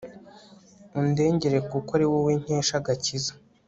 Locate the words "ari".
1.97-2.05